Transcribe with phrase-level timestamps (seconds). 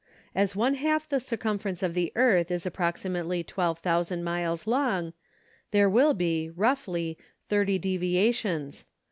[0.33, 5.13] As one half the circumference of the earth is ap proximately 12,000 miles long
[5.69, 8.87] there will be, roughly, thirty deviations.